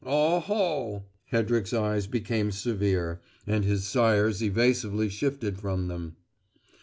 [0.03, 6.15] "Oho!" Hedrick's eyes became severe, and his sire's evasively shifted from them.